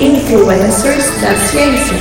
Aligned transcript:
Influencers 0.00 1.06
da 1.20 1.34
Ciência. 1.48 1.96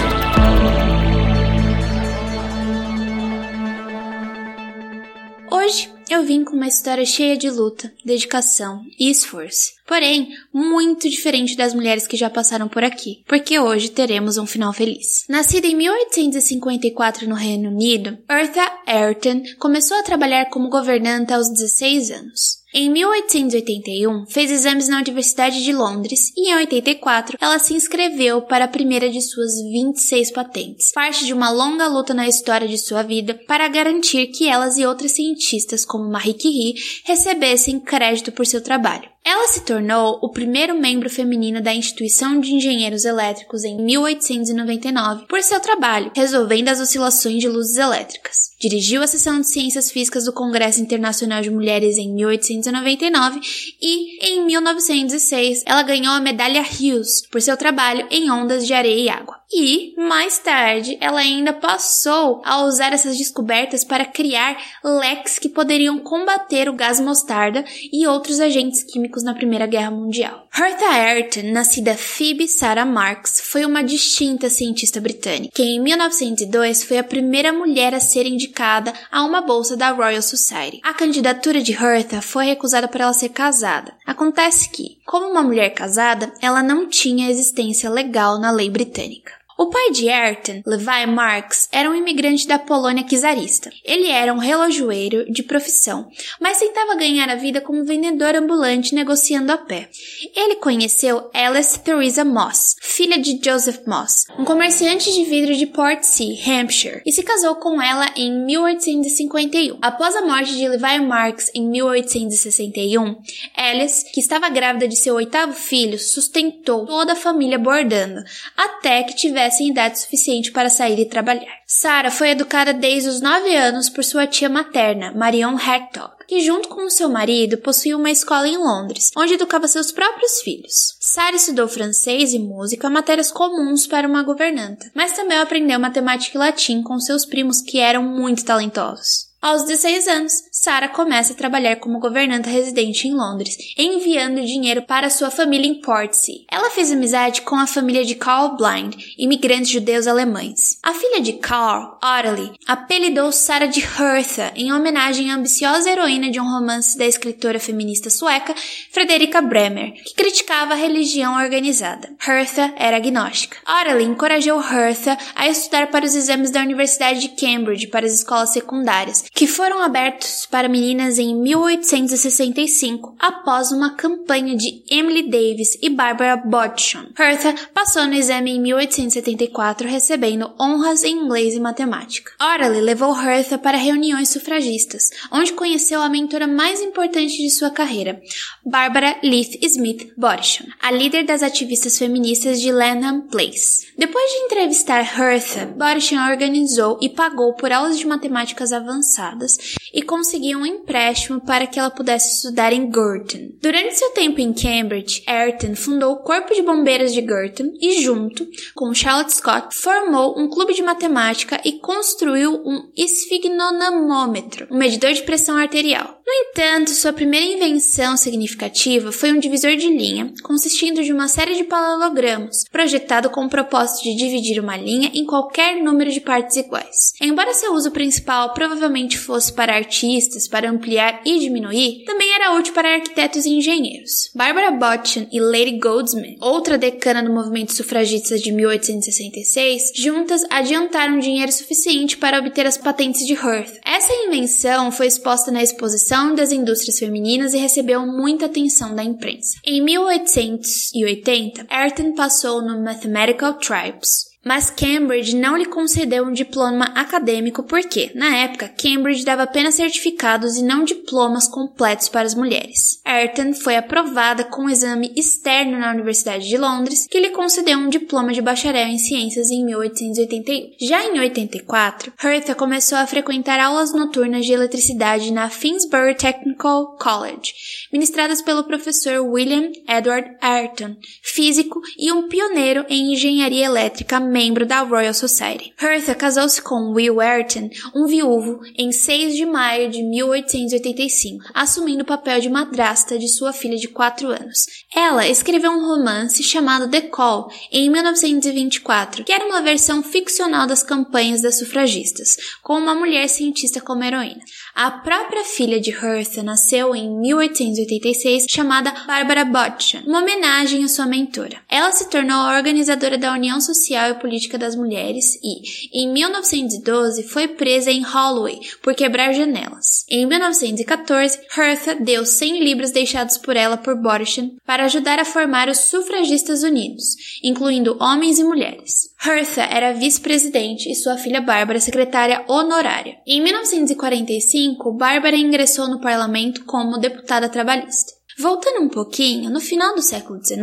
Hoje 5.51 5.91
eu 6.07 6.23
vim 6.23 6.43
com 6.43 6.55
uma 6.55 6.67
história 6.67 7.03
cheia 7.03 7.35
de 7.35 7.49
luta, 7.49 7.91
dedicação 8.05 8.83
e 8.99 9.09
esforço. 9.09 9.73
Porém, 9.87 10.29
muito 10.53 11.09
diferente 11.09 11.57
das 11.57 11.73
mulheres 11.73 12.05
que 12.05 12.15
já 12.15 12.29
passaram 12.29 12.67
por 12.67 12.83
aqui, 12.83 13.23
porque 13.25 13.57
hoje 13.59 13.89
teremos 13.89 14.37
um 14.37 14.45
final 14.45 14.71
feliz. 14.71 15.25
Nascida 15.27 15.65
em 15.65 15.75
1854 15.75 17.27
no 17.27 17.33
Reino 17.33 17.69
Unido, 17.69 18.17
Eartha 18.29 18.71
Ayrton 18.85 19.41
começou 19.57 19.97
a 19.97 20.03
trabalhar 20.03 20.45
como 20.51 20.69
governanta 20.69 21.35
aos 21.35 21.49
16 21.49 22.11
anos. 22.11 22.66
Em 22.73 22.89
1881, 22.89 24.25
fez 24.27 24.51
exames 24.51 24.89
na 24.89 24.97
Universidade 24.97 25.63
de 25.63 25.71
Londres 25.71 26.33
e 26.35 26.49
em 26.49 26.55
84 26.57 27.37
ela 27.39 27.57
se 27.59 27.73
inscreveu 27.73 28.41
para 28.41 28.65
a 28.65 28.67
primeira 28.67 29.09
de 29.09 29.21
suas 29.21 29.53
26 29.71 30.31
patentes, 30.31 30.91
parte 30.91 31.25
de 31.25 31.33
uma 31.33 31.49
longa 31.49 31.87
luta 31.87 32.13
na 32.13 32.27
história 32.27 32.67
de 32.67 32.77
sua 32.77 33.03
vida 33.03 33.39
para 33.47 33.69
garantir 33.69 34.27
que 34.27 34.49
elas 34.49 34.77
e 34.77 34.85
outras 34.85 35.13
cientistas 35.13 35.85
como 35.85 36.11
Marie 36.11 36.33
Curie 36.33 36.75
recebessem 37.05 37.79
crédito 37.79 38.33
por 38.33 38.45
seu 38.45 38.61
trabalho. 38.61 39.09
Ela 39.29 39.45
se 39.49 39.59
tornou 39.65 40.19
o 40.21 40.29
primeiro 40.29 40.73
membro 40.73 41.09
feminino 41.09 41.61
da 41.61 41.75
Instituição 41.75 42.39
de 42.39 42.53
Engenheiros 42.53 43.03
Elétricos 43.03 43.65
em 43.65 43.75
1899 43.75 45.25
por 45.27 45.43
seu 45.43 45.59
trabalho 45.59 46.13
resolvendo 46.15 46.69
as 46.69 46.79
oscilações 46.79 47.41
de 47.41 47.49
luzes 47.49 47.75
elétricas. 47.75 48.51
Dirigiu 48.57 49.03
a 49.03 49.07
seção 49.07 49.41
de 49.41 49.51
Ciências 49.51 49.91
Físicas 49.91 50.23
do 50.23 50.31
Congresso 50.31 50.79
Internacional 50.79 51.41
de 51.41 51.51
Mulheres 51.51 51.97
em 51.97 52.13
1899 52.13 53.41
e, 53.81 54.25
em 54.29 54.45
1906, 54.45 55.63
ela 55.65 55.83
ganhou 55.83 56.13
a 56.13 56.21
medalha 56.21 56.61
Hughes 56.61 57.27
por 57.29 57.41
seu 57.41 57.57
trabalho 57.57 58.07
em 58.09 58.31
ondas 58.31 58.65
de 58.65 58.73
areia 58.73 59.01
e 59.01 59.09
água. 59.09 59.36
E, 59.51 59.93
mais 59.97 60.39
tarde, 60.39 60.97
ela 60.99 61.21
ainda 61.21 61.53
passou 61.53 62.41
a 62.43 62.63
usar 62.65 62.91
essas 62.91 63.17
descobertas 63.17 63.83
para 63.83 64.05
criar 64.05 64.57
leques 64.83 65.39
que 65.39 65.47
poderiam 65.47 65.99
combater 65.99 66.67
o 66.67 66.73
gás 66.73 66.99
mostarda 66.99 67.63
e 67.91 68.05
outros 68.05 68.41
agentes 68.41 68.83
químicos 68.83 69.23
na 69.23 69.33
Primeira 69.33 69.65
Guerra 69.65 69.89
Mundial. 69.89 70.47
Hertha 70.51 70.89
Ayrton, 70.89 71.51
nascida 71.53 71.95
Phoebe 71.95 72.47
Sarah 72.47 72.85
Marks, 72.85 73.39
foi 73.41 73.63
uma 73.63 73.83
distinta 73.83 74.49
cientista 74.49 74.99
britânica, 74.99 75.53
que 75.55 75.63
em 75.63 75.79
1902 75.81 76.83
foi 76.83 76.97
a 76.97 77.03
primeira 77.03 77.53
mulher 77.53 77.93
a 77.93 78.01
ser 78.01 78.25
indicada 78.25 78.93
a 79.09 79.23
uma 79.23 79.39
bolsa 79.39 79.77
da 79.77 79.91
Royal 79.91 80.21
Society. 80.21 80.81
A 80.83 80.93
candidatura 80.93 81.61
de 81.61 81.71
Hertha 81.71 82.21
foi 82.21 82.47
recusada 82.47 82.87
por 82.87 82.99
ela 82.99 83.13
ser 83.13 83.29
casada. 83.29 83.93
Acontece 84.05 84.69
que, 84.69 84.97
como 85.05 85.27
uma 85.27 85.43
mulher 85.43 85.69
casada, 85.69 86.33
ela 86.41 86.61
não 86.61 86.89
tinha 86.89 87.29
existência 87.29 87.89
legal 87.89 88.39
na 88.39 88.51
lei 88.51 88.69
britânica. 88.69 89.36
O 89.59 89.71
pai 89.71 89.89
de 89.89 90.07
Ayrton, 90.07 90.61
Levi 90.67 91.07
Marx, 91.07 91.67
era 91.71 91.89
um 91.89 91.95
imigrante 91.95 92.47
da 92.47 92.59
Polônia 92.59 93.03
czarista. 93.03 93.71
Ele 93.83 94.07
era 94.07 94.31
um 94.31 94.37
relojoeiro 94.37 95.25
de 95.31 95.41
profissão, 95.41 96.11
mas 96.39 96.59
tentava 96.59 96.93
ganhar 96.93 97.27
a 97.27 97.33
vida 97.33 97.59
como 97.59 97.83
vendedor 97.83 98.35
ambulante 98.35 98.93
negociando 98.93 99.51
a 99.51 99.57
pé. 99.57 99.89
Ele 100.35 100.57
conheceu 100.57 101.31
Alice 101.33 101.79
Theresa 101.79 102.23
Moss, 102.23 102.75
filha 102.79 103.17
de 103.17 103.39
Joseph 103.43 103.79
Moss, 103.87 104.25
um 104.37 104.45
comerciante 104.45 105.11
de 105.11 105.23
vidro 105.23 105.55
de 105.55 105.65
Portsea, 105.65 106.37
Hampshire, 106.47 107.01
e 107.03 107.11
se 107.11 107.23
casou 107.23 107.55
com 107.55 107.81
ela 107.81 108.11
em 108.15 108.31
1851. 108.45 109.79
Após 109.81 110.15
a 110.15 110.21
morte 110.21 110.55
de 110.55 110.69
Levi 110.69 110.99
Marx 110.99 111.49
em 111.55 111.67
1861, 111.67 113.15
Alice, 113.55 114.05
que 114.11 114.19
estava 114.19 114.49
grávida 114.49 114.87
de 114.87 114.95
seu 114.95 115.15
oitavo 115.15 115.53
filho, 115.53 115.97
sustentou 115.97 116.85
toda 116.85 117.13
a 117.13 117.15
família 117.15 117.57
bordando, 117.57 118.21
até 118.55 119.01
que 119.01 119.15
tivesse 119.15 119.46
tivessem 119.47 119.69
idade 119.69 119.99
suficiente 119.99 120.51
para 120.51 120.69
sair 120.69 120.99
e 120.99 121.05
trabalhar. 121.05 121.57
Sarah 121.65 122.11
foi 122.11 122.29
educada 122.29 122.73
desde 122.73 123.09
os 123.09 123.21
9 123.21 123.55
anos 123.55 123.89
por 123.89 124.03
sua 124.03 124.27
tia 124.27 124.49
materna, 124.49 125.13
Marion 125.13 125.57
Hector, 125.57 126.11
que 126.27 126.41
junto 126.41 126.67
com 126.69 126.89
seu 126.89 127.09
marido 127.09 127.57
possuía 127.57 127.97
uma 127.97 128.11
escola 128.11 128.47
em 128.47 128.57
Londres, 128.57 129.11
onde 129.15 129.33
educava 129.33 129.67
seus 129.67 129.91
próprios 129.91 130.41
filhos. 130.41 130.97
Sarah 130.99 131.35
estudou 131.35 131.67
francês 131.67 132.33
e 132.33 132.39
música, 132.39 132.89
matérias 132.89 133.31
comuns 133.31 133.87
para 133.87 134.07
uma 134.07 134.23
governanta, 134.23 134.91
mas 134.93 135.13
também 135.13 135.37
aprendeu 135.37 135.79
matemática 135.79 136.37
e 136.37 136.39
latim 136.39 136.83
com 136.83 136.99
seus 136.99 137.25
primos 137.25 137.61
que 137.61 137.79
eram 137.79 138.03
muito 138.03 138.43
talentosos. 138.43 139.27
Aos 139.39 139.63
16 139.63 140.07
anos, 140.07 140.33
Sarah 140.67 140.89
começa 140.89 141.31
a 141.31 141.35
trabalhar 141.37 141.77
como 141.77 141.97
governanta 141.97 142.49
residente 142.49 143.07
em 143.07 143.13
Londres, 143.13 143.57
enviando 143.77 144.45
dinheiro 144.45 144.81
para 144.81 145.09
sua 145.09 145.31
família 145.31 145.65
em 145.65 145.79
Portsea. 145.79 146.41
Ela 146.51 146.69
fez 146.69 146.91
amizade 146.91 147.41
com 147.43 147.55
a 147.55 147.65
família 147.65 148.03
de 148.03 148.15
Carl 148.15 148.57
Blind, 148.57 148.93
imigrantes 149.17 149.69
judeus 149.69 150.07
alemães. 150.07 150.77
A 150.83 150.93
filha 150.93 151.21
de 151.21 151.31
Carl, 151.31 151.97
Aurelie, 152.01 152.51
apelidou 152.67 153.31
Sarah 153.31 153.67
de 153.67 153.79
Hertha 153.79 154.51
em 154.57 154.73
homenagem 154.73 155.31
à 155.31 155.35
ambiciosa 155.35 155.89
heroína 155.89 156.29
de 156.29 156.37
um 156.37 156.43
romance 156.43 156.97
da 156.97 157.05
escritora 157.05 157.61
feminista 157.61 158.09
sueca 158.09 158.53
Frederica 158.91 159.41
Bremer, 159.41 159.93
que 159.93 160.15
criticava 160.15 160.73
a 160.73 160.75
religião 160.75 161.41
organizada. 161.41 162.13
Hertha 162.19 162.73
era 162.75 162.97
agnóstica. 162.97 163.55
Aurelie 163.65 164.05
encorajou 164.05 164.59
Hertha 164.59 165.17
a 165.33 165.47
estudar 165.47 165.87
para 165.87 166.03
os 166.03 166.13
exames 166.13 166.51
da 166.51 166.59
Universidade 166.59 167.21
de 167.21 167.29
Cambridge 167.29 167.87
para 167.87 168.05
as 168.05 168.15
escolas 168.15 168.49
secundárias, 168.49 169.23
que 169.33 169.47
foram 169.47 169.81
abertos 169.81 170.45
para 170.56 170.56
meninas 170.65 171.19
em 171.19 171.35
1865, 171.35 173.15
após 173.19 173.71
uma 173.71 173.95
campanha 173.95 174.55
de 174.55 174.81
Emily 174.89 175.29
Davis 175.29 175.77
e 175.81 175.89
Barbara 175.89 176.37
Bodson. 176.37 177.05
Hertha 177.15 177.53
passou 177.73 178.07
no 178.07 178.13
exame 178.13 178.51
em 178.51 178.61
1874, 178.61 179.87
recebendo 179.87 180.51
honras 180.59 181.03
em 181.03 181.17
inglês 181.17 181.53
e 181.53 181.59
matemática. 181.59 182.31
Orally 182.41 182.81
levou 182.81 183.11
Hertha 183.11 183.57
para 183.57 183.77
reuniões 183.77 184.29
sufragistas, 184.29 185.09
onde 185.31 185.53
conheceu 185.53 186.01
a 186.01 186.09
mentora 186.09 186.47
mais 186.47 186.81
importante 186.81 187.37
de 187.37 187.49
sua 187.49 187.69
carreira, 187.69 188.21
Barbara 188.65 189.17
Leith 189.23 189.59
Smith 189.63 190.13
Bodson, 190.17 190.63
a 190.81 190.91
líder 190.91 191.23
das 191.23 191.43
ativistas 191.43 191.97
feministas 191.97 192.61
de 192.61 192.71
Lanham 192.71 193.21
Place. 193.27 193.87
Depois 193.97 194.31
de 194.31 194.37
entrevistar 194.45 195.01
Hertha, 195.01 195.65
Bodson 195.65 196.17
organizou 196.29 196.97
e 197.01 197.09
pagou 197.09 197.53
por 197.53 197.71
aulas 197.71 197.97
de 197.97 198.07
matemáticas 198.07 198.71
avançadas 198.71 199.57
e 199.93 200.01
conseguiu 200.01 200.46
um 200.55 200.65
empréstimo 200.65 201.41
para 201.41 201.67
que 201.67 201.79
ela 201.79 201.89
pudesse 201.89 202.35
estudar 202.35 202.73
em 202.73 202.85
Girton. 202.85 203.49
Durante 203.61 203.97
seu 203.97 204.11
tempo 204.11 204.39
em 204.39 204.53
Cambridge, 204.53 205.23
Ayrton 205.27 205.75
fundou 205.75 206.13
o 206.13 206.23
Corpo 206.23 206.53
de 206.53 206.61
Bombeiros 206.61 207.13
de 207.13 207.21
Girton 207.21 207.71
e, 207.81 208.01
junto 208.01 208.47
com 208.75 208.93
Charlotte 208.93 209.33
Scott, 209.33 209.67
formou 209.73 210.39
um 210.39 210.49
clube 210.49 210.73
de 210.73 210.81
matemática 210.81 211.59
e 211.65 211.73
construiu 211.79 212.61
um 212.65 212.89
esfigmonamômetro, 212.95 214.67
um 214.71 214.77
medidor 214.77 215.13
de 215.13 215.23
pressão 215.23 215.57
arterial. 215.57 216.17
No 216.27 216.33
entanto, 216.33 216.91
sua 216.91 217.13
primeira 217.13 217.45
invenção 217.45 218.17
significativa 218.17 219.13
foi 219.13 219.31
um 219.31 219.39
divisor 219.39 219.77
de 219.77 219.87
linha, 219.87 220.33
consistindo 220.43 221.01
de 221.01 221.13
uma 221.13 221.29
série 221.29 221.55
de 221.55 221.63
paralelogramas, 221.63 222.65
projetado 222.69 223.29
com 223.29 223.45
o 223.45 223.49
propósito 223.49 224.03
de 224.03 224.15
dividir 224.15 224.59
uma 224.59 224.75
linha 224.75 225.09
em 225.13 225.25
qualquer 225.25 225.81
número 225.81 226.11
de 226.11 226.19
partes 226.19 226.57
iguais. 226.57 227.13
Embora 227.21 227.53
seu 227.53 227.73
uso 227.73 227.91
principal 227.91 228.53
provavelmente 228.53 229.17
fosse 229.17 229.53
para 229.53 229.75
artistas, 229.75 230.26
para 230.49 230.69
ampliar 230.69 231.21
e 231.23 231.39
diminuir, 231.39 232.03
também 232.05 232.33
era 232.33 232.53
útil 232.55 232.73
para 232.73 232.95
arquitetos 232.95 233.45
e 233.45 233.51
engenheiros. 233.51 234.29
Barbara 234.33 234.71
Botchin 234.71 235.27
e 235.31 235.39
Lady 235.39 235.77
Goldsmith, 235.79 236.37
outra 236.41 236.77
decana 236.77 237.21
do 237.23 237.31
movimento 237.31 237.73
sufragista 237.73 238.37
de 238.37 238.51
1866, 238.51 239.91
juntas 239.95 240.43
adiantaram 240.49 241.19
dinheiro 241.19 241.51
suficiente 241.51 242.17
para 242.17 242.39
obter 242.39 242.65
as 242.65 242.77
patentes 242.77 243.25
de 243.25 243.33
Hearth. 243.33 243.79
Essa 243.85 244.11
invenção 244.25 244.91
foi 244.91 245.05
exposta 245.07 245.51
na 245.51 245.61
exposição 245.63 246.33
das 246.33 246.51
indústrias 246.51 246.99
femininas 246.99 247.53
e 247.53 247.57
recebeu 247.57 248.05
muita 248.05 248.47
atenção 248.47 248.95
da 248.95 249.03
imprensa. 249.03 249.57
Em 249.63 249.81
1880, 249.83 251.67
Ayrton 251.69 252.13
passou 252.13 252.61
no 252.61 252.83
Mathematical 252.83 253.53
Tribes, 253.53 254.27
mas 254.47 254.69
Cambridge 254.69 255.35
não 255.35 255.57
lhe 255.57 255.65
concedeu 255.65 256.23
um 256.23 256.31
diploma 256.31 256.85
acadêmico 256.95 257.63
porque, 257.63 258.11
na 258.15 258.33
época, 258.37 258.69
Cambridge 258.69 259.25
dava 259.25 259.43
apenas 259.43 259.75
certificados 259.75 260.55
e 260.55 260.63
não 260.63 260.85
diplomas 260.85 261.49
completos 261.49 262.07
para 262.07 262.25
as 262.25 262.33
mulheres. 262.33 263.01
Ayrton 263.03 263.53
foi 263.53 263.75
aprovada 263.75 264.45
com 264.45 264.63
um 264.63 264.69
exame 264.69 265.11
externo 265.17 265.77
na 265.77 265.91
Universidade 265.91 266.47
de 266.47 266.57
Londres, 266.57 267.05
que 267.09 267.19
lhe 267.19 267.31
concedeu 267.31 267.77
um 267.77 267.89
diploma 267.89 268.31
de 268.31 268.41
bacharel 268.41 268.87
em 268.87 268.97
ciências 268.97 269.49
em 269.49 269.65
1881. 269.65 270.75
Já 270.79 271.03
em 271.05 271.19
84, 271.19 272.13
Hertha 272.17 272.55
começou 272.55 272.97
a 272.97 273.07
frequentar 273.07 273.59
aulas 273.59 273.91
noturnas 273.91 274.45
de 274.45 274.53
eletricidade 274.53 275.31
na 275.31 275.49
Finsbury 275.49 276.15
Technical 276.15 276.95
College, 276.97 277.53
ministradas 277.91 278.41
pelo 278.41 278.63
professor 278.63 279.19
William 279.19 279.71
Edward 279.89 280.37
Ayrton, 280.41 280.95
físico 281.21 281.81
e 281.97 282.11
um 282.13 282.29
pioneiro 282.29 282.85
em 282.87 283.13
engenharia 283.13 283.65
elétrica, 283.65 284.19
membro 284.37 284.67
da 284.67 284.81
Royal 284.81 285.15
Society. 285.15 285.73
Hertha 285.75 286.13
casou-se 286.13 286.61
com 286.61 286.93
Will 286.93 287.19
Ayrton, 287.19 287.71
um 287.95 288.05
viúvo, 288.05 288.59
em 288.77 288.91
6 288.91 289.35
de 289.35 289.47
maio 289.47 289.89
de 289.89 290.03
1885, 290.03 291.45
assumindo 291.55 292.03
o 292.03 292.05
papel 292.05 292.39
de 292.39 292.47
madrasta 292.47 293.17
de 293.17 293.27
sua 293.27 293.51
filha 293.51 293.77
de 293.77 293.87
4 293.87 294.27
anos. 294.27 294.67
Ela 294.95 295.27
escreveu 295.27 295.71
um 295.71 295.87
romance 295.87 296.43
chamado 296.43 296.87
The 296.87 297.01
Call 297.01 297.51
em 297.71 297.89
1924, 297.89 299.23
que 299.23 299.33
era 299.33 299.47
uma 299.47 299.63
versão 299.63 300.03
ficcional 300.03 300.67
das 300.67 300.83
campanhas 300.83 301.41
das 301.41 301.57
sufragistas, 301.57 302.37
com 302.61 302.77
uma 302.77 302.93
mulher 302.93 303.27
cientista 303.27 303.81
como 303.81 304.03
heroína. 304.03 304.41
A 304.75 304.91
própria 304.91 305.43
filha 305.43 305.79
de 305.79 305.89
Hertha 305.89 306.43
nasceu 306.43 306.95
em 306.95 307.09
1886, 307.19 308.45
chamada 308.47 308.93
Barbara 309.07 309.43
Botchan, 309.43 310.03
uma 310.05 310.21
homenagem 310.21 310.83
à 310.83 310.87
sua 310.87 311.07
mentora. 311.07 311.59
Ela 311.67 311.91
se 311.91 312.07
tornou 312.07 312.37
a 312.37 312.55
organizadora 312.55 313.17
da 313.17 313.33
União 313.33 313.59
Social 313.59 314.11
e 314.11 314.16
Política 314.17 314.57
das 314.57 314.75
Mulheres 314.75 315.35
e, 315.43 316.03
em 316.03 316.11
1912, 316.11 317.23
foi 317.23 317.47
presa 317.47 317.91
em 317.91 318.03
Holloway 318.03 318.59
por 318.81 318.93
quebrar 318.93 319.33
janelas. 319.33 320.05
Em 320.09 320.25
1914, 320.25 321.39
Hertha 321.55 321.95
deu 321.95 322.25
100 322.25 322.63
libras 322.63 322.91
deixados 322.91 323.37
por 323.37 323.55
ela 323.55 323.77
por 323.77 323.95
Botchan 323.95 324.51
para 324.65 324.85
ajudar 324.85 325.19
a 325.19 325.25
formar 325.25 325.69
os 325.69 325.79
Sufragistas 325.79 326.63
Unidos, 326.63 327.39
incluindo 327.43 327.97
homens 327.99 328.39
e 328.39 328.43
mulheres. 328.43 329.09
Hertha 329.19 329.61
era 329.61 329.93
vice-presidente 329.93 330.91
e 330.91 330.95
sua 330.95 331.17
filha 331.17 331.41
Bárbara 331.41 331.79
secretária 331.79 332.43
honorária. 332.47 333.17
Em 333.25 333.41
1945, 333.41 334.93
Bárbara 334.93 335.35
ingressou 335.35 335.87
no 335.87 336.01
parlamento 336.01 336.65
como 336.65 336.97
deputada 336.97 337.49
trabalhista. 337.49 338.16
Voltando 338.39 338.81
um 338.81 338.87
pouquinho, 338.89 339.49
no 339.49 339.59
final 339.59 339.95
do 339.95 340.01
século 340.01 340.39
XIX, 340.39 340.59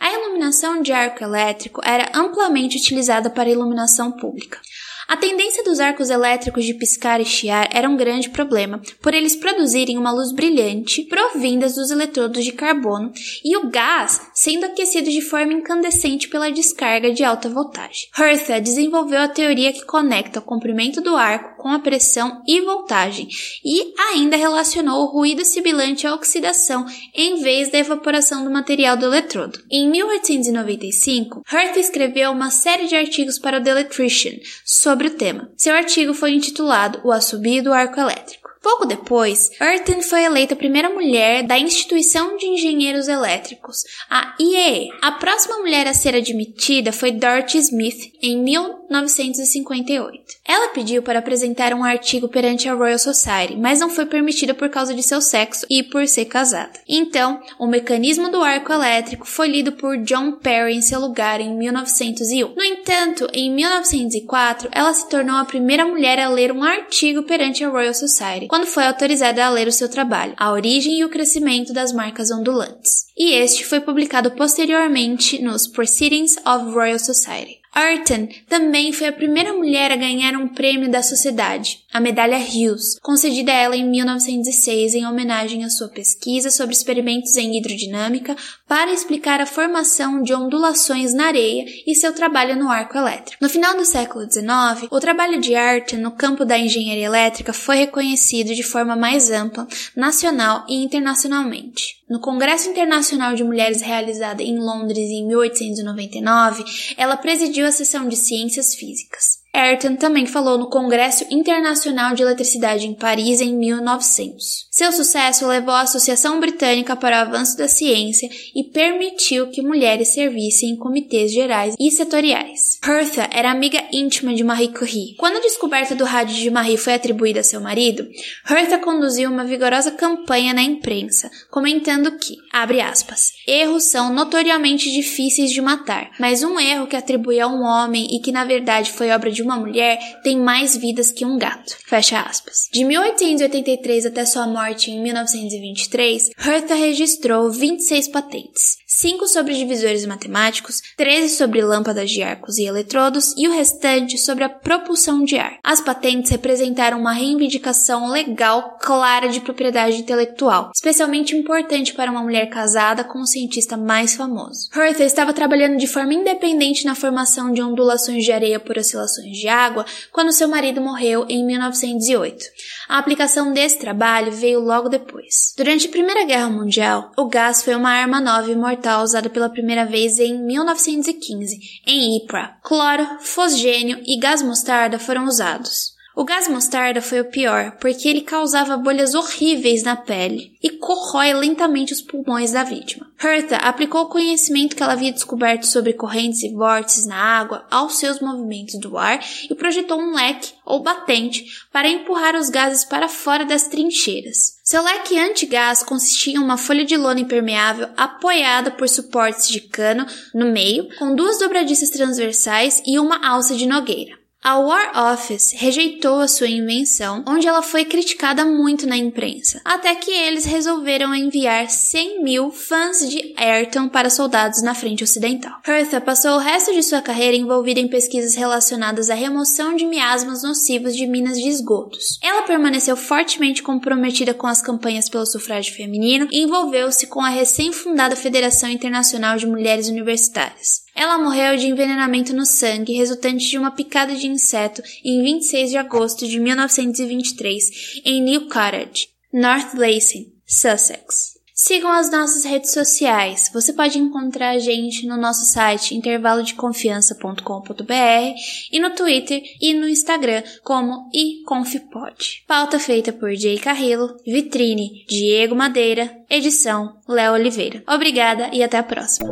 a 0.00 0.10
iluminação 0.10 0.80
de 0.80 0.90
arco 0.90 1.22
elétrico 1.22 1.82
era 1.84 2.10
amplamente 2.14 2.78
utilizada 2.78 3.28
para 3.28 3.50
iluminação 3.50 4.10
pública. 4.10 4.58
A 5.06 5.16
tendência 5.16 5.62
dos 5.62 5.80
arcos 5.80 6.08
elétricos 6.08 6.64
de 6.64 6.72
piscar 6.74 7.20
e 7.20 7.26
chiar 7.26 7.68
era 7.72 7.88
um 7.88 7.96
grande 7.96 8.30
problema, 8.30 8.80
por 9.02 9.12
eles 9.12 9.36
produzirem 9.36 9.98
uma 9.98 10.10
luz 10.10 10.32
brilhante 10.32 11.02
provindas 11.02 11.74
dos 11.74 11.90
eletrodos 11.90 12.42
de 12.42 12.52
carbono 12.52 13.12
e 13.44 13.56
o 13.56 13.68
gás 13.68 14.20
sendo 14.32 14.64
aquecido 14.64 15.10
de 15.10 15.20
forma 15.20 15.52
incandescente 15.52 16.28
pela 16.28 16.50
descarga 16.50 17.12
de 17.12 17.22
alta 17.22 17.48
voltagem. 17.48 18.08
Hertha 18.14 18.60
desenvolveu 18.60 19.20
a 19.20 19.28
teoria 19.28 19.72
que 19.72 19.84
conecta 19.84 20.38
o 20.38 20.42
comprimento 20.42 21.00
do 21.00 21.16
arco 21.16 21.62
com 21.62 21.68
a 21.68 21.78
pressão 21.78 22.42
e 22.46 22.62
voltagem 22.62 23.28
e 23.64 23.92
ainda 24.10 24.36
relacionou 24.36 25.02
o 25.02 25.10
ruído 25.10 25.44
sibilante 25.44 26.06
à 26.06 26.14
oxidação 26.14 26.86
em 27.14 27.42
vez 27.42 27.70
da 27.70 27.78
evaporação 27.78 28.42
do 28.42 28.50
material 28.50 28.96
do 28.96 29.06
eletrodo. 29.06 29.62
Em 29.70 29.90
1895, 29.90 31.42
Hertha 31.46 31.78
escreveu 31.78 32.30
uma 32.32 32.50
série 32.50 32.86
de 32.86 32.96
artigos 32.96 33.38
para 33.38 33.58
o 33.58 33.62
The 33.62 33.70
Electrician 33.70 34.38
sobre 34.64 34.93
sobre 34.94 35.08
o 35.08 35.16
tema. 35.16 35.50
Seu 35.56 35.74
artigo 35.74 36.14
foi 36.14 36.32
intitulado 36.34 37.00
O 37.02 37.10
Assobio 37.10 37.64
do 37.64 37.72
Arco 37.72 37.98
Elétrico. 37.98 38.43
Pouco 38.64 38.86
depois, 38.86 39.50
Ayrton 39.60 40.00
foi 40.00 40.24
eleita 40.24 40.54
a 40.54 40.56
primeira 40.56 40.88
mulher 40.88 41.42
da 41.42 41.58
Instituição 41.58 42.34
de 42.38 42.46
Engenheiros 42.46 43.08
Elétricos, 43.08 43.84
a 44.08 44.34
IEE. 44.40 44.88
A 45.02 45.12
próxima 45.12 45.58
mulher 45.58 45.86
a 45.86 45.92
ser 45.92 46.16
admitida 46.16 46.90
foi 46.90 47.12
Dorothy 47.12 47.58
Smith, 47.58 48.10
em 48.22 48.42
1958. 48.42 50.18
Ela 50.48 50.68
pediu 50.68 51.02
para 51.02 51.18
apresentar 51.18 51.74
um 51.74 51.84
artigo 51.84 52.26
perante 52.26 52.66
a 52.66 52.72
Royal 52.72 52.98
Society, 52.98 53.54
mas 53.54 53.80
não 53.80 53.90
foi 53.90 54.06
permitida 54.06 54.54
por 54.54 54.70
causa 54.70 54.94
de 54.94 55.02
seu 55.02 55.20
sexo 55.20 55.66
e 55.68 55.82
por 55.82 56.08
ser 56.08 56.24
casada. 56.24 56.72
Então, 56.88 57.42
o 57.58 57.66
mecanismo 57.66 58.30
do 58.30 58.42
arco 58.42 58.72
elétrico 58.72 59.26
foi 59.26 59.48
lido 59.48 59.72
por 59.72 59.98
John 59.98 60.32
Perry 60.36 60.74
em 60.74 60.80
seu 60.80 61.00
lugar 61.00 61.38
em 61.38 61.54
1901. 61.54 62.54
No 62.54 62.64
entanto, 62.64 63.28
em 63.34 63.50
1904, 63.50 64.70
ela 64.72 64.94
se 64.94 65.06
tornou 65.10 65.36
a 65.36 65.44
primeira 65.44 65.84
mulher 65.84 66.18
a 66.18 66.30
ler 66.30 66.50
um 66.50 66.64
artigo 66.64 67.24
perante 67.24 67.62
a 67.62 67.68
Royal 67.68 67.92
Society 67.92 68.53
quando 68.54 68.68
foi 68.68 68.86
autorizada 68.86 69.44
a 69.44 69.50
ler 69.50 69.66
o 69.66 69.72
seu 69.72 69.88
trabalho, 69.88 70.32
A 70.36 70.52
Origem 70.52 71.00
e 71.00 71.04
o 71.04 71.08
Crescimento 71.08 71.72
das 71.72 71.92
Marcas 71.92 72.30
Ondulantes. 72.30 73.06
E 73.16 73.32
este 73.32 73.66
foi 73.66 73.80
publicado 73.80 74.30
posteriormente 74.30 75.42
nos 75.42 75.66
Proceedings 75.66 76.36
of 76.46 76.72
Royal 76.72 77.00
Society. 77.00 77.63
Ayrton 77.74 78.28
também 78.48 78.92
foi 78.92 79.08
a 79.08 79.12
primeira 79.12 79.52
mulher 79.52 79.90
a 79.90 79.96
ganhar 79.96 80.34
um 80.36 80.46
prêmio 80.46 80.88
da 80.88 81.02
sociedade, 81.02 81.84
a 81.92 81.98
Medalha 81.98 82.38
Hughes, 82.38 82.98
concedida 83.02 83.50
a 83.50 83.56
ela 83.56 83.76
em 83.76 83.88
1906 83.90 84.94
em 84.94 85.06
homenagem 85.06 85.64
à 85.64 85.70
sua 85.70 85.88
pesquisa 85.88 86.50
sobre 86.50 86.74
experimentos 86.74 87.36
em 87.36 87.56
hidrodinâmica 87.58 88.36
para 88.68 88.92
explicar 88.92 89.40
a 89.40 89.46
formação 89.46 90.22
de 90.22 90.32
ondulações 90.32 91.12
na 91.12 91.26
areia 91.26 91.64
e 91.84 91.94
seu 91.94 92.14
trabalho 92.14 92.56
no 92.56 92.68
arco 92.68 92.96
elétrico. 92.96 93.42
No 93.42 93.48
final 93.48 93.76
do 93.76 93.84
século 93.84 94.24
XIX, 94.30 94.88
o 94.90 95.00
trabalho 95.00 95.40
de 95.40 95.54
Ayrton 95.54 95.96
no 95.96 96.12
campo 96.12 96.44
da 96.44 96.56
engenharia 96.56 97.06
elétrica 97.06 97.52
foi 97.52 97.76
reconhecido 97.76 98.54
de 98.54 98.62
forma 98.62 98.94
mais 98.94 99.30
ampla, 99.30 99.66
nacional 99.96 100.64
e 100.68 100.84
internacionalmente. 100.84 102.03
No 102.08 102.20
Congresso 102.20 102.68
Internacional 102.68 103.34
de 103.34 103.42
Mulheres 103.42 103.80
realizado 103.80 104.40
em 104.40 104.58
Londres 104.58 105.10
em 105.10 105.26
1899, 105.26 106.64
ela 106.96 107.16
presidiu 107.16 107.66
a 107.66 107.72
sessão 107.72 108.08
de 108.08 108.16
ciências 108.16 108.74
físicas. 108.74 109.43
Ayrton 109.54 109.94
também 109.94 110.26
falou 110.26 110.58
no 110.58 110.68
Congresso 110.68 111.24
Internacional 111.30 112.12
de 112.12 112.22
Eletricidade 112.22 112.88
em 112.88 112.92
Paris 112.92 113.40
em 113.40 113.56
1900. 113.56 114.66
Seu 114.68 114.90
sucesso 114.90 115.46
levou 115.46 115.72
a 115.72 115.82
Associação 115.82 116.40
Britânica 116.40 116.96
para 116.96 117.18
o 117.18 117.20
Avanço 117.20 117.56
da 117.56 117.68
Ciência 117.68 118.28
e 118.52 118.64
permitiu 118.64 119.48
que 119.50 119.62
mulheres 119.62 120.12
servissem 120.12 120.70
em 120.70 120.76
comitês 120.76 121.32
gerais 121.32 121.76
e 121.78 121.88
setoriais. 121.92 122.80
Hertha 122.82 123.28
era 123.32 123.52
amiga 123.52 123.80
íntima 123.92 124.34
de 124.34 124.42
Marie 124.42 124.72
Curie. 124.72 125.14
Quando 125.16 125.36
a 125.36 125.42
descoberta 125.42 125.94
do 125.94 126.04
rádio 126.04 126.34
de 126.34 126.50
Marie 126.50 126.76
foi 126.76 126.94
atribuída 126.94 127.38
a 127.38 127.44
seu 127.44 127.60
marido, 127.60 128.08
Hertha 128.44 128.78
conduziu 128.78 129.30
uma 129.30 129.44
vigorosa 129.44 129.92
campanha 129.92 130.52
na 130.52 130.62
imprensa, 130.62 131.30
comentando 131.48 132.18
que, 132.18 132.34
abre 132.52 132.80
aspas, 132.80 133.30
erros 133.46 133.84
são 133.84 134.12
notoriamente 134.12 134.90
difíceis 134.90 135.52
de 135.52 135.60
matar, 135.60 136.10
mas 136.18 136.42
um 136.42 136.58
erro 136.58 136.88
que 136.88 136.96
atribui 136.96 137.38
a 137.38 137.46
um 137.46 137.62
homem 137.62 138.08
e 138.10 138.20
que 138.20 138.32
na 138.32 138.44
verdade 138.44 138.90
foi 138.90 139.12
obra 139.12 139.30
de 139.30 139.43
uma 139.44 139.56
mulher 139.56 139.98
tem 140.22 140.38
mais 140.38 140.76
vidas 140.76 141.10
que 141.10 141.24
um 141.24 141.38
gato. 141.38 141.76
Fecha 141.86 142.20
aspas. 142.20 142.68
De 142.72 142.84
1883 142.84 144.06
até 144.06 144.24
sua 144.24 144.46
morte 144.46 144.90
em 144.90 145.02
1923, 145.02 146.30
Hertha 146.36 146.74
registrou 146.74 147.50
26 147.50 148.08
patentes, 148.08 148.76
5 148.96 149.26
sobre 149.26 149.54
divisores 149.54 150.06
matemáticos, 150.06 150.80
13 150.96 151.36
sobre 151.36 151.60
lâmpadas 151.60 152.08
de 152.08 152.22
arcos 152.22 152.58
e 152.58 152.64
eletrodos 152.64 153.34
e 153.36 153.48
o 153.48 153.52
restante 153.52 154.16
sobre 154.16 154.44
a 154.44 154.48
propulsão 154.48 155.24
de 155.24 155.36
ar. 155.36 155.58
As 155.64 155.80
patentes 155.80 156.30
representaram 156.30 157.00
uma 157.00 157.12
reivindicação 157.12 158.08
legal 158.08 158.78
clara 158.80 159.28
de 159.28 159.40
propriedade 159.40 159.96
intelectual, 159.96 160.70
especialmente 160.72 161.34
importante 161.34 161.92
para 161.92 162.08
uma 162.08 162.22
mulher 162.22 162.48
casada 162.48 163.02
com 163.02 163.18
o 163.18 163.26
cientista 163.26 163.76
mais 163.76 164.14
famoso. 164.14 164.68
Hertha 164.72 165.02
estava 165.02 165.32
trabalhando 165.32 165.76
de 165.76 165.88
forma 165.88 166.14
independente 166.14 166.84
na 166.84 166.94
formação 166.94 167.52
de 167.52 167.60
ondulações 167.60 168.24
de 168.24 168.30
areia 168.30 168.60
por 168.60 168.78
oscilações 168.78 169.36
de 169.36 169.48
água 169.48 169.84
quando 170.12 170.32
seu 170.32 170.46
marido 170.46 170.80
morreu 170.80 171.26
em 171.28 171.44
1908. 171.44 172.44
A 172.88 172.98
aplicação 172.98 173.52
desse 173.52 173.76
trabalho 173.80 174.30
veio 174.30 174.60
logo 174.60 174.88
depois. 174.88 175.52
Durante 175.56 175.88
a 175.88 175.90
Primeira 175.90 176.24
Guerra 176.24 176.48
Mundial, 176.48 177.10
o 177.16 177.26
gás 177.26 177.60
foi 177.60 177.74
uma 177.74 177.90
arma 177.90 178.20
nova 178.20 178.48
e 178.48 178.54
mortal 178.54 178.83
mortal 178.84 179.02
usada 179.02 179.30
pela 179.30 179.48
primeira 179.48 179.86
vez 179.86 180.18
em 180.18 180.38
1915, 180.38 181.58
em 181.86 182.18
Ypres. 182.18 182.50
Cloro, 182.62 183.18
fosgênio 183.20 184.02
e 184.06 184.18
gás 184.18 184.42
mostarda 184.42 184.98
foram 184.98 185.24
usados. 185.24 185.93
O 186.16 186.24
gás 186.24 186.46
mostarda 186.46 187.02
foi 187.02 187.20
o 187.20 187.24
pior, 187.24 187.72
porque 187.80 188.08
ele 188.08 188.20
causava 188.20 188.76
bolhas 188.76 189.14
horríveis 189.14 189.82
na 189.82 189.96
pele 189.96 190.56
e 190.62 190.70
corrói 190.70 191.32
lentamente 191.32 191.92
os 191.92 192.00
pulmões 192.00 192.52
da 192.52 192.62
vítima. 192.62 193.10
Hertha 193.18 193.56
aplicou 193.56 194.02
o 194.02 194.08
conhecimento 194.08 194.76
que 194.76 194.82
ela 194.82 194.92
havia 194.92 195.10
descoberto 195.10 195.66
sobre 195.66 195.92
correntes 195.92 196.44
e 196.44 196.52
vórtices 196.52 197.06
na 197.06 197.16
água 197.16 197.66
aos 197.68 197.98
seus 197.98 198.20
movimentos 198.20 198.78
do 198.78 198.96
ar 198.96 199.18
e 199.50 199.54
projetou 199.56 199.98
um 199.98 200.14
leque 200.14 200.52
ou 200.64 200.84
batente 200.84 201.46
para 201.72 201.88
empurrar 201.88 202.36
os 202.36 202.48
gases 202.48 202.84
para 202.84 203.08
fora 203.08 203.44
das 203.44 203.66
trincheiras. 203.66 204.60
Seu 204.62 204.84
leque 204.84 205.18
anti-gás 205.18 205.82
consistia 205.82 206.34
em 206.34 206.38
uma 206.38 206.56
folha 206.56 206.84
de 206.84 206.96
lona 206.96 207.20
impermeável 207.20 207.88
apoiada 207.96 208.70
por 208.70 208.88
suportes 208.88 209.48
de 209.48 209.60
cano 209.60 210.06
no 210.32 210.46
meio, 210.46 210.88
com 210.96 211.16
duas 211.16 211.40
dobradiças 211.40 211.90
transversais 211.90 212.80
e 212.86 213.00
uma 213.00 213.26
alça 213.26 213.56
de 213.56 213.66
nogueira. 213.66 214.23
A 214.46 214.58
War 214.58 214.92
Office 215.14 215.54
rejeitou 215.56 216.20
a 216.20 216.28
sua 216.28 216.46
invenção, 216.46 217.24
onde 217.26 217.48
ela 217.48 217.62
foi 217.62 217.82
criticada 217.82 218.44
muito 218.44 218.86
na 218.86 218.94
imprensa, 218.94 219.58
até 219.64 219.94
que 219.94 220.10
eles 220.10 220.44
resolveram 220.44 221.14
enviar 221.14 221.70
100 221.70 222.22
mil 222.22 222.50
fãs 222.50 223.08
de 223.08 223.32
Ayrton 223.38 223.88
para 223.88 224.10
soldados 224.10 224.62
na 224.62 224.74
frente 224.74 225.02
ocidental. 225.02 225.54
Hertha 225.64 225.98
passou 225.98 226.32
o 226.32 226.38
resto 226.38 226.74
de 226.74 226.82
sua 226.82 227.00
carreira 227.00 227.34
envolvida 227.34 227.80
em 227.80 227.88
pesquisas 227.88 228.34
relacionadas 228.34 229.08
à 229.08 229.14
remoção 229.14 229.74
de 229.74 229.86
miasmas 229.86 230.42
nocivos 230.42 230.94
de 230.94 231.06
minas 231.06 231.40
de 231.40 231.48
esgotos. 231.48 232.18
Ela 232.22 232.42
permaneceu 232.42 232.98
fortemente 232.98 233.62
comprometida 233.62 234.34
com 234.34 234.46
as 234.46 234.60
campanhas 234.60 235.08
pelo 235.08 235.24
sufrágio 235.24 235.74
feminino 235.74 236.28
e 236.30 236.42
envolveu-se 236.42 237.06
com 237.06 237.22
a 237.22 237.30
recém-fundada 237.30 238.14
Federação 238.14 238.68
Internacional 238.68 239.38
de 239.38 239.46
Mulheres 239.46 239.88
Universitárias. 239.88 240.84
Ela 240.94 241.18
morreu 241.18 241.56
de 241.56 241.66
envenenamento 241.66 242.34
no 242.34 242.46
sangue 242.46 242.94
resultante 242.94 243.48
de 243.48 243.58
uma 243.58 243.70
picada 243.70 244.14
de 244.14 244.26
inseto 244.26 244.82
em 245.04 245.22
26 245.22 245.70
de 245.70 245.76
agosto 245.76 246.26
de 246.26 246.38
1923 246.38 248.02
em 248.04 248.22
New 248.22 248.42
Cottage, 248.42 249.08
North 249.32 249.74
Lacing, 249.74 250.32
Sussex. 250.46 251.34
Sigam 251.56 251.92
as 251.92 252.10
nossas 252.10 252.44
redes 252.44 252.72
sociais. 252.72 253.48
Você 253.52 253.72
pode 253.72 253.96
encontrar 253.96 254.50
a 254.50 254.58
gente 254.58 255.06
no 255.06 255.16
nosso 255.16 255.46
site 255.46 255.94
intervalodeconfiança.com.br 255.94 258.34
e 258.72 258.80
no 258.80 258.90
Twitter 258.90 259.40
e 259.60 259.72
no 259.72 259.88
Instagram 259.88 260.42
como 260.64 261.08
iconfpod. 261.14 262.42
Pauta 262.48 262.80
feita 262.80 263.12
por 263.12 263.32
Jay 263.36 263.56
Carrillo, 263.56 264.16
vitrine 264.26 265.04
Diego 265.08 265.54
Madeira, 265.54 266.10
edição 266.28 266.96
Léo 267.08 267.34
Oliveira. 267.34 267.84
Obrigada 267.86 268.50
e 268.52 268.60
até 268.60 268.78
a 268.78 268.82
próxima. 268.82 269.30